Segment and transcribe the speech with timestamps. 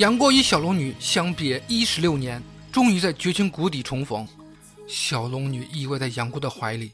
[0.00, 2.42] 杨过与小龙女相别一十六年，
[2.72, 4.26] 终于在绝情谷底重逢。
[4.88, 6.90] 小龙女依偎在杨过的怀里，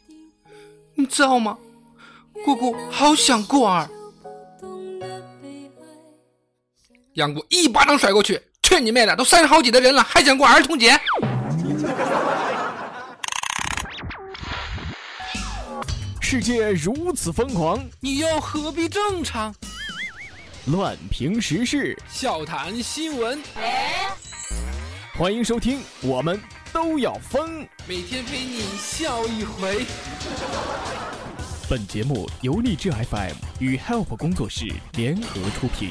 [0.97, 1.57] 你知道吗？
[2.45, 3.89] 姑姑好想过儿。
[7.13, 9.15] 杨过一巴掌甩过去，去你妹的！
[9.15, 11.01] 都三十好几的人了，还想过儿童节？
[16.21, 19.55] 世界如此疯狂，你又何必正常？
[20.67, 23.41] 乱评时事，笑谈新闻，
[25.17, 26.41] 欢迎收听，我们
[26.73, 27.65] 都要疯。
[27.87, 29.87] 每天陪你笑一回。
[31.71, 35.91] 本节目由励志 FM 与 Help 工作室联合出品。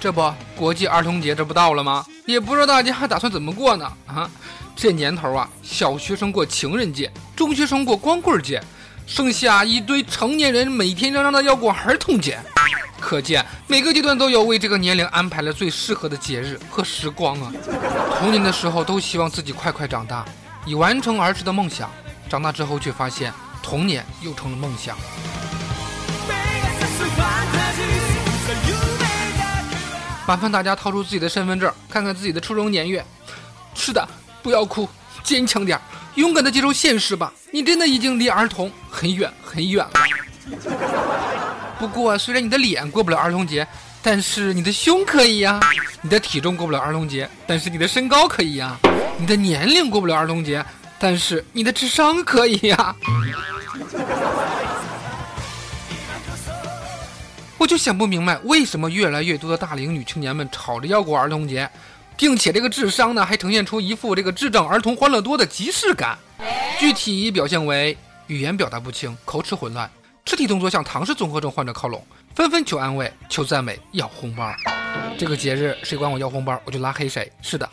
[0.00, 2.06] 这不，国际儿童节这不到了吗？
[2.24, 3.84] 也不知道大家还打算怎么过呢？
[4.06, 4.28] 啊，
[4.74, 8.62] 这年头啊，小学生过情人节，中学生过光棍节，
[9.06, 12.40] 剩下一堆成年人每天嚷嚷的要过儿童节。
[12.98, 17.52] 可见每个阶段都有为这个年龄安排了最适合的节日和时光啊。
[18.18, 20.24] 童年的时候都希望自己快快长大，
[20.64, 21.88] 以完成儿时的梦想；
[22.26, 23.30] 长大之后却发现
[23.62, 24.96] 童年又成了梦想。
[30.30, 33.04] 麻烦大家掏出自己的身份证，看看自己的出生年月。
[33.74, 34.08] 是的，
[34.44, 34.88] 不要哭，
[35.24, 35.76] 坚强点，
[36.14, 37.32] 勇敢的接受现实吧。
[37.50, 39.90] 你真的已经离儿童很远很远了。
[41.80, 43.66] 不过，虽然你的脸过不了儿童节，
[44.04, 45.58] 但是你的胸可以呀；
[46.00, 48.78] 你的体重过不了儿童节，但是你的身高可以呀；
[49.18, 50.64] 你的年龄过不了儿童节，
[50.96, 52.94] 但是你的智商可以呀。
[57.60, 61.68] 我就想不明白，为什么越来越多的大龄女青年们吵着要过儿童节，
[62.16, 66.18] 并且这个智商呢，还呈现出一副这个智障儿童欢乐多的即视感。
[66.78, 67.94] 具体表现为
[68.28, 69.90] 语言表达不清、口齿混乱、
[70.24, 72.02] 肢体动作向唐氏综合症患者靠拢，
[72.34, 74.50] 纷纷求安慰、求赞美、要红包。
[75.18, 77.30] 这个节日谁管我要红包，我就拉黑谁。
[77.42, 77.68] 是的，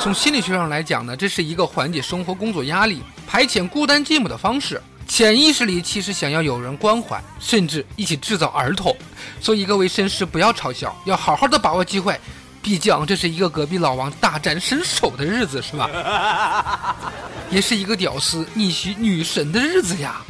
[0.00, 4.82] 从心理学上来讲呢，这是一个缓解生活工作压力、排遣孤单寂寞的方式。
[5.06, 8.94] 潜意识里其实想要有人关怀，甚至一起制造儿童。
[9.40, 12.18] 所以各位绅士不要嘲笑，要好好的把握机会。
[12.60, 16.96] 毕竟这是一个隔壁老王大展身手的日子，是吧？
[17.48, 20.20] 也是一个屌丝逆袭女神的日子呀。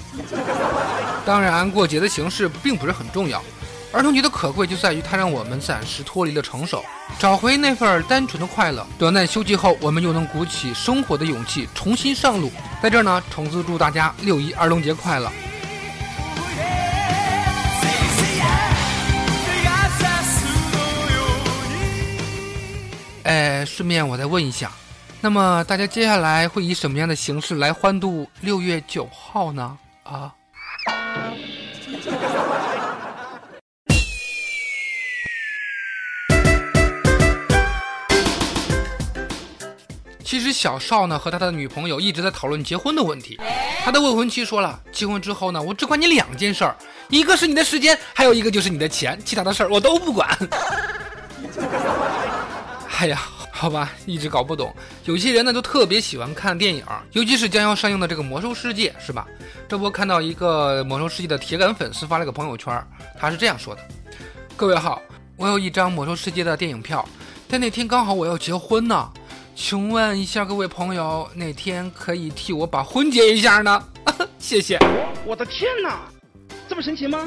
[1.25, 3.43] 当然，过节的形式并不是很重要。
[3.93, 6.85] 儿童节的可贵就在于它让我们暂时脱离了成熟，
[7.19, 8.87] 找回那份单纯的快乐。
[8.99, 12.53] 短暂休息后，我们又能鼓起生活的勇气，重新上路。
[12.83, 15.33] 在这儿呢，虫子祝大家六一儿童节快乐！
[23.25, 24.71] 哎，顺便我再问一下，
[25.21, 29.77] 那么大家接下来会以什么样的形式来欢度六月九号呢？
[30.05, 30.33] 啊？
[40.27, 43.39] 其实小邵呢和他的女朋友一直在讨论结婚的问题。
[43.85, 46.77] 他的未婚妻说了，结婚之后呢，我只管你两件事儿，
[47.09, 50.37] 一个是你的时间，还有一个就是你的钱，其他的事儿我都不管。
[52.99, 53.23] 哎呀，
[53.53, 54.75] 好吧，一直搞不懂。
[55.05, 59.29] 有些人呢都特别喜欢看电影，尤其是将要上映的这个《魔兽世界》，是吧？
[59.69, 62.85] 这不看到一个《魔兽世界》的铁杆粉丝发了个朋友圈，
[63.17, 63.81] 他是这样说的
[64.57, 65.01] ：“各位好，
[65.37, 67.09] 我有一张《魔兽世界》的电影票，
[67.49, 69.09] 但那天刚好我要结婚呢。”
[69.57, 73.83] 请问一下各位朋友，哪天可以替我把婚结一下呢？
[74.39, 74.79] 谢谢。
[75.25, 76.03] 我的天哪，
[76.69, 77.27] 这么神奇吗？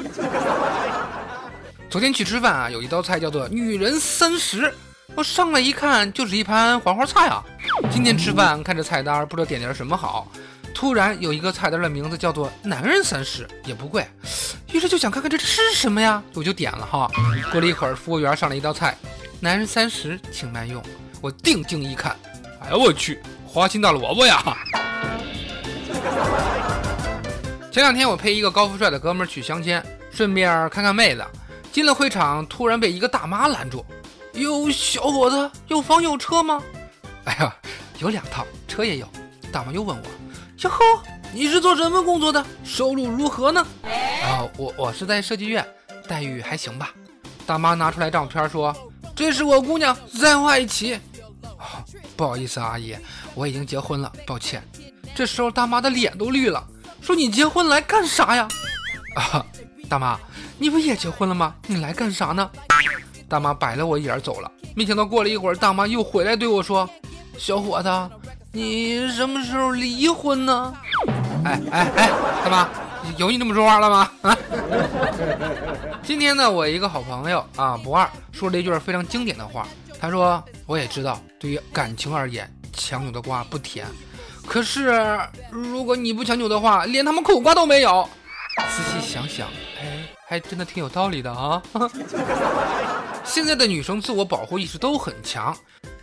[1.90, 4.72] 昨天去吃饭啊，有一道菜叫做“女人三十”，
[5.16, 7.44] 我上来一看就是一盘黄花菜啊。
[7.90, 10.30] 今天吃饭看着菜单，不知道点点什么好。
[10.72, 14.06] 突然有一个菜单的名字叫做“男人三十”，也不贵，
[14.72, 17.10] 于是就想看看这是什么呀，我就点了哈。
[17.50, 18.96] 过了一会儿，服务员上了一道菜
[19.40, 20.80] ，“男人三十，请慢用”。
[21.20, 22.16] 我定睛一看，
[22.60, 24.56] 哎呀，我去，花心大萝卜呀！
[27.70, 29.80] 前两天我陪一个高富帅的哥们去相亲，
[30.10, 31.24] 顺便看看妹子。
[31.70, 33.84] 进了会场，突然被一个大妈拦住
[34.34, 36.60] ：“哟，小伙子，有房有车吗
[37.24, 37.54] ？”“哎呀，
[37.98, 39.06] 有两套，车也有。”
[39.52, 40.02] 大妈又问我
[40.62, 40.78] ：“哟呵，
[41.32, 42.44] 你是做什么工作的？
[42.64, 43.64] 收入如何呢
[44.24, 45.64] ？”“啊，我我是在设计院，
[46.08, 46.90] 待遇还行吧。”
[47.46, 48.74] 大妈拿出来照片说
[49.14, 50.98] ：“这是我姑娘，在外企。
[52.20, 52.94] ”“不好意思，阿姨，
[53.34, 54.62] 我已经结婚了，抱歉。”
[55.16, 56.62] 这时候大妈的脸都绿了。
[57.00, 58.46] 说你结婚来干啥呀？
[59.16, 59.42] 啊，
[59.88, 60.18] 大妈，
[60.58, 61.54] 你不也结婚了吗？
[61.66, 62.50] 你来干啥呢？
[63.26, 64.52] 大妈白了我一眼走了。
[64.76, 66.86] 没想到过了一会儿，大妈又回来对我说
[67.40, 67.88] ：“小伙子，
[68.52, 70.74] 你什么时候离婚呢？”
[71.46, 72.10] 哎哎哎，
[72.44, 72.68] 大妈，
[73.16, 74.10] 有你这么说话了吗？
[74.20, 74.36] 啊！
[76.04, 79.66] 今天呢，我一个好朋友啊，不二说了一句非常经典的话。
[80.00, 83.86] 他说：“我也知道，对于感情而言，强扭的瓜不甜。”
[84.48, 85.20] 可是，
[85.50, 88.08] 如果你不强扭的话，连他们苦瓜都没有。
[88.56, 89.46] 仔细想想，
[89.80, 91.62] 哎，还真的挺有道理的啊。
[93.22, 95.56] 现在的女生自我保护意识都很强。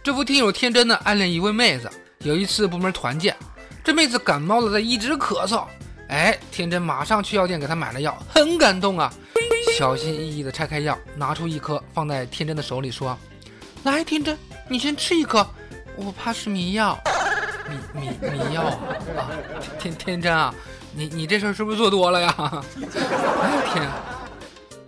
[0.04, 1.90] 这不听友天真的暗恋一位妹子，
[2.20, 3.36] 有一次部门团建，
[3.84, 5.66] 这妹子感冒了，在一直咳嗽。
[6.08, 9.12] 哎，天真马上去药店给她买了药，很感动啊。
[9.78, 13.18] 小心翼翼的拆开药，拿出一颗放在天真的手里，说
[13.84, 14.38] ：“来，天真，
[14.68, 15.48] 你先吃一颗，
[15.96, 16.98] 我怕是迷药。
[17.68, 18.80] ”迷迷迷药啊！
[19.78, 20.54] 天天真啊，
[20.94, 22.34] 你你这事儿是不是做多了呀？
[22.40, 23.90] 哎呀天！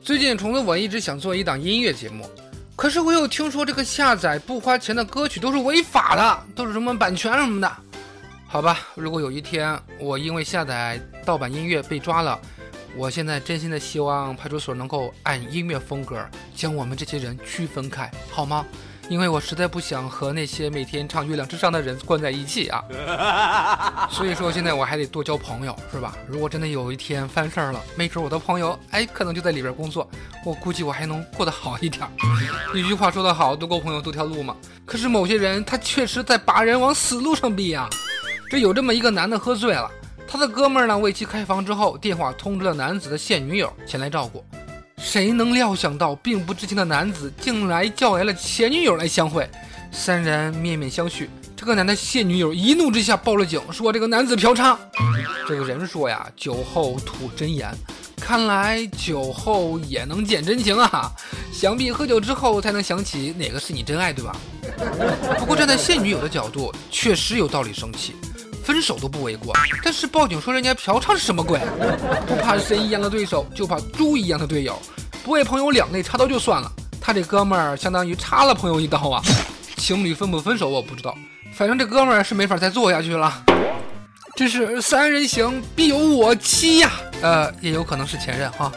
[0.02, 2.30] 最近虫子我一直想做一档音乐节目，
[2.78, 7.70] 可是我又听说这个下载不花钱的歌曲都是违法的，都是什么版权什么的。
[8.48, 12.40] 好吧，如果有一天我因为下载盗版音乐被抓了，
[12.96, 16.24] 我现在真心的希望派出所能够按音乐风格
[16.56, 18.66] 将我们这些人区分开，好吗？
[19.10, 26.16] 因为我实在不想和那些每天唱《月亮之上》的人关在一起啊， 所以说现在我还得多交朋友，是吧？
[26.28, 30.08] 如果真的有一天犯事儿了，没准我的朋友哎，可能就在里边工作，
[30.46, 32.08] 我估计我还能过得好一点。
[32.76, 34.56] 一句话说得好，多够朋友多条路嘛。
[34.86, 37.90] 可是某些人他确实在把人往死路上逼啊。
[38.52, 39.90] 这有这么一个男的喝醉了，
[40.32, 44.46] 他的哥们儿呢为其开房之后，电话通知了男子的现女友前来照顾。
[45.00, 49.50] 谁能料想到，并不知情的男子竟然叫来了前女友来相会，
[49.92, 51.28] 三人面面相觑。
[51.56, 54.78] 这个男的现女友一怒之下报了警，说这个男子嫖娼。
[55.48, 57.74] 这个人说呀，酒后吐真言，
[58.18, 61.12] 看来酒后也能见真情啊！
[61.52, 64.36] 想必喝酒之后才能想起哪个是你真爱，对吧？
[65.40, 68.14] 不过站在现女友的角度，确实有道理生气。
[68.70, 69.52] 分手都不为过，
[69.84, 71.60] 但是报警说人家嫖娼是什么鬼？
[72.28, 74.80] 不怕神一样的对手，就怕猪一样的队友。
[75.24, 76.72] 不为朋友两肋插刀就算了，
[77.02, 79.24] 他这哥们儿相当于插了朋友一刀啊！
[79.78, 81.18] 情侣分不分手我不知道，
[81.52, 83.44] 反正这哥们儿是没法再做下去了。
[84.36, 86.92] 这是三人行必有我妻呀，
[87.24, 88.72] 呃，也有可能是前任哈。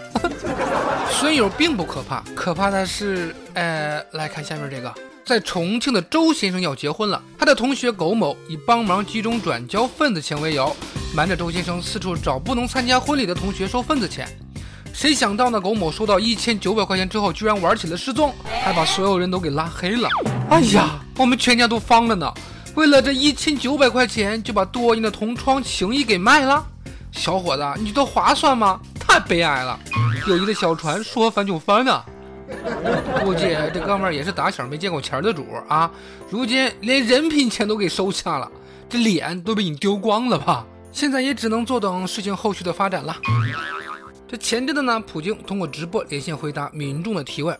[1.13, 4.91] 损友并不可怕，可怕的是，呃，来看下面这个。
[5.25, 10.75] 在重庆的周先生要结婚了，他的同学苟某以帮忙集中转交份子钱为由，
[11.15, 14.29] 瞒着周先生四处找不能参加婚礼的同学收份子钱。
[14.93, 15.61] 谁想到呢？
[15.61, 20.09] 苟某收到一千九百块钱之后，居然玩起了失踪，还把所有人都给拉黑了。
[20.51, 22.31] 哎呀，我们全家都慌了呢！
[22.75, 26.67] 为了这一千九百块钱，就把多年的同窗情谊给卖了？
[27.13, 28.81] 小伙子，你觉得划算吗？
[28.99, 29.79] 太悲哀了！
[30.27, 32.05] 友谊的小船说翻就翻啊！
[33.25, 35.91] 估计这哥们儿也是打小没见过钱的主啊，
[36.31, 38.51] 如今连人品钱都给收下了，
[38.89, 40.67] 这脸都被你丢光了吧？
[40.93, 43.17] 现在也只能坐等事情后续的发展了。
[44.29, 47.59] 这前阵子呢，普京通过直播连线回答民众的提问，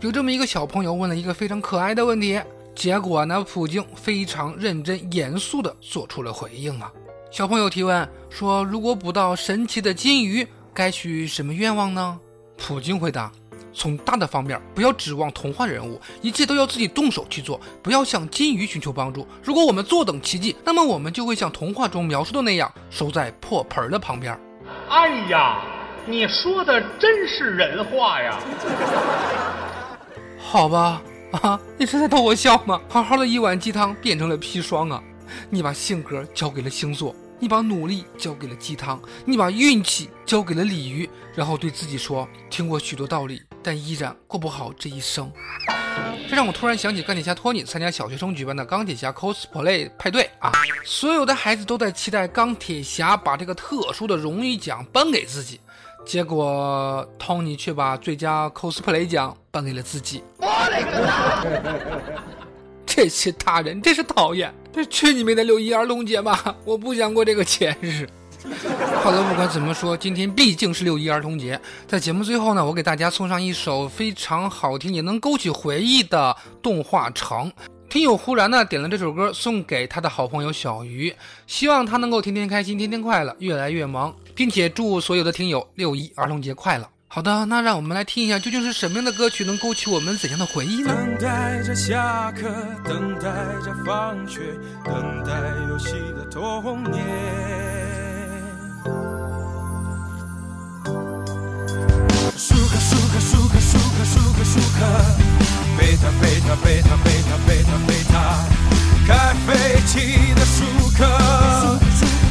[0.00, 2.40] 有这么一个小朋友问了一个非常可爱的问题，
[2.74, 6.90] 结果呢，普京非常认真严肃的做出了回应啊。
[7.30, 12.18] 小朋友提问说：“如果捕到神奇的金鱼，该许什么愿望呢？”
[12.56, 13.32] 普京回答。
[13.74, 17.60] 从大的方面，不要指望童话人物，一切都要自己动手去做。
[17.82, 19.26] 不要向金鱼寻求帮助。
[19.42, 24.38] 如果我们坐等奇迹，那么我们就会像童话中描述的那样，守在破盆的旁边。
[24.88, 25.60] 哎呀，
[26.06, 28.38] 你说的真是人话呀！
[30.38, 31.02] 好吧，
[31.32, 32.80] 啊，你是在逗我笑吗？
[32.88, 35.02] 好好的一碗鸡汤变成了砒霜啊！
[35.50, 37.14] 你把性格交给了星座。
[37.40, 45.32] 你把努力交给了鸡汤，你把运气交给了鲤鱼，然后对自己说：“听过许多道理，但依然过不好这一生。”
[46.28, 50.50] 这让我突然想起钢铁侠托尼参加小学生举办的钢铁侠 cosplay 派对啊，
[50.84, 55.60] 所有的孩子都在期待钢铁侠把这个特殊的荣誉奖颁给自己，
[56.04, 60.22] 结果托尼却把最佳 cosplay 奖颁给了自己。
[60.38, 61.44] 我勒个擦！
[62.86, 64.52] 这些大人真是讨厌！
[64.72, 66.56] 这去你妹的六一儿童节吧！
[66.64, 68.08] 我不想过这个节日。
[69.02, 77.50] 好了，不管怎么说，今天毕竟是六一儿童节，在节目最后呢，我给大家送上一首非常好听也能勾起回忆的动画城。
[77.88, 81.14] 听友忽然呢点了这首歌送给他的好朋友小鱼，
[81.46, 86.88] 希望他能够天天开心，天天快乐，越来越忙，并且祝所有的听友六一儿童节快乐。
[87.06, 90.92] 好的，那让我们来听一下，究竟是什么样的歌曲能勾起我们怎样的回忆呢？
[90.92, 92.50] 等待着下课，
[92.84, 93.30] 等待
[93.64, 94.40] 着放学，
[94.84, 95.32] 等待
[95.68, 97.73] 游戏的童年。
[102.36, 104.84] 舒克、舒克、舒克、舒克、舒克、舒克，
[105.78, 108.44] 贝塔、贝塔、贝塔、贝塔、贝塔、贝塔，
[109.06, 110.64] 开飞机的舒
[110.96, 111.78] 克，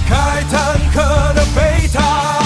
[0.07, 2.42] 开坦克的贝塔。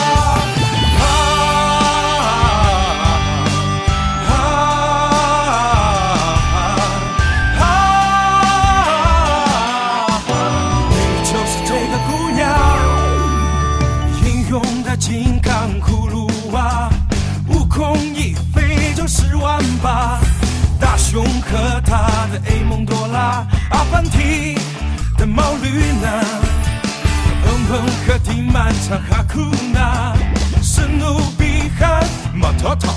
[28.05, 29.39] 和迪曼唱哈库
[29.73, 30.13] 纳，
[30.61, 31.85] 史努比和
[32.33, 32.93] 马托托。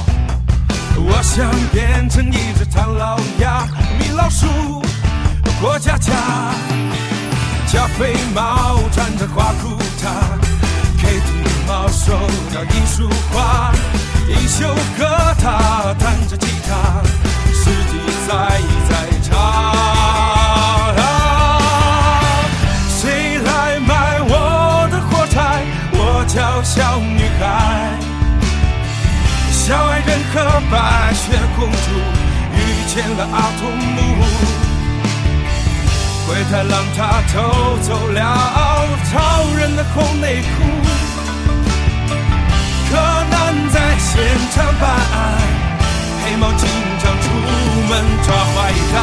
[0.96, 3.66] 我想变成一只唐老鸭，
[3.98, 4.46] 米老鼠，
[5.60, 6.12] 过家家。
[7.66, 10.08] 加菲猫穿着花裤衩
[10.98, 12.12] ，Kitty 猫手
[12.54, 13.72] 摇艺术画，
[14.28, 14.68] 一休
[14.98, 17.00] 和他弹着吉他，
[17.52, 18.92] 世纪在在
[19.22, 19.69] 唱。
[29.70, 30.34] 小矮人和
[30.68, 31.76] 白雪公主
[32.56, 32.58] 遇
[32.88, 33.98] 见了阿童木。
[36.26, 38.18] 灰太狼他偷走了
[39.12, 39.14] 超
[39.56, 40.50] 人的红内裤，
[42.90, 42.96] 柯
[43.30, 44.10] 南在现
[44.50, 45.38] 场办案，
[46.24, 47.26] 黑猫警长出
[47.88, 47.92] 门
[48.24, 48.96] 抓坏蛋。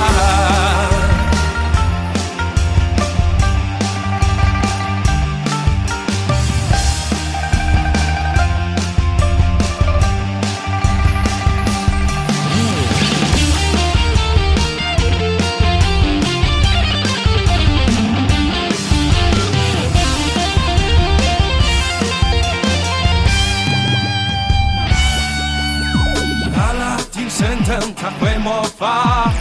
[27.30, 29.32] 神灯他会魔法，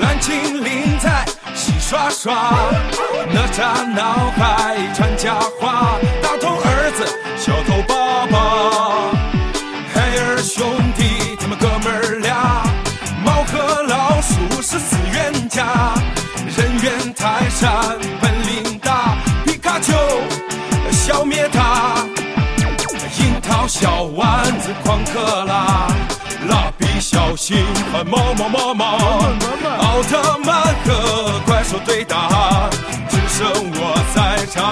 [0.00, 2.32] 蓝精灵在洗刷刷，
[3.32, 7.04] 哪吒闹海传佳话，大头儿子
[7.36, 8.38] 小头爸爸，
[9.92, 10.64] 海尔兄
[10.96, 12.62] 弟他们哥们俩，
[13.24, 15.66] 猫和老鼠是死冤家，
[16.56, 19.92] 人猿泰山本领大，皮卡丘
[20.92, 22.06] 消灭他。
[23.18, 25.86] 樱桃小丸子狂克拉，
[26.48, 28.84] 蜡笔小心和毛毛毛毛，
[29.80, 32.70] 奥特曼和怪兽对打，
[33.08, 33.44] 只剩
[33.74, 34.62] 我在场。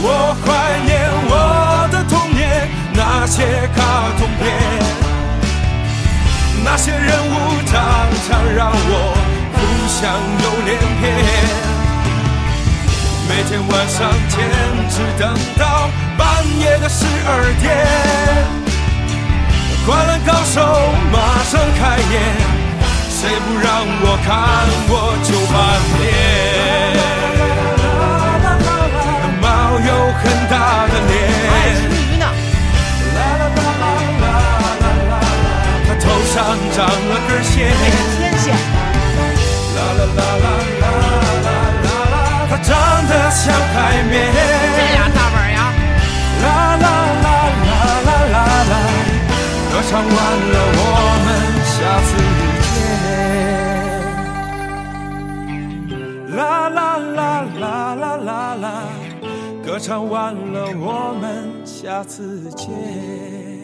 [0.00, 0.46] 我怀
[0.86, 0.90] 念
[1.28, 3.44] 我的童年，那些
[3.76, 3.84] 卡
[4.16, 4.42] 通片，
[6.64, 7.76] 那些人物常
[8.26, 9.14] 常让我
[9.52, 10.00] 浮想
[10.38, 11.65] 流连篇。
[13.28, 14.38] 每天晚上坚
[14.88, 16.26] 持等到半
[16.60, 17.66] 夜的十二点，
[19.84, 20.62] 灌篮高手
[21.10, 22.14] 马上开演，
[23.10, 23.66] 谁不让
[24.00, 24.30] 我看
[24.88, 24.92] 我
[25.24, 25.54] 就翻
[25.98, 26.04] 脸。
[29.42, 29.44] 猫
[29.80, 29.90] 有
[30.22, 30.54] 很大
[30.86, 31.14] 的脸，
[35.86, 36.34] 他头上
[36.72, 37.54] 长了根线，
[43.36, 44.12] 长得像海绵。
[44.32, 44.38] 这
[44.92, 45.58] 俩大本呀，
[46.42, 46.44] 啦
[46.76, 46.86] 啦
[47.24, 47.26] 啦
[47.66, 47.70] 啦
[48.06, 48.36] 啦啦
[48.70, 48.74] 啦，
[49.70, 50.10] 歌唱完
[50.52, 50.80] 了，我
[51.24, 51.28] 们
[51.74, 51.76] 下
[52.06, 52.08] 次
[52.64, 52.68] 见。
[56.36, 57.20] 啦啦啦
[57.60, 57.64] 啦
[57.94, 58.66] 啦啦啦，
[59.64, 61.24] 歌唱完了，我们
[61.64, 63.55] 下次见。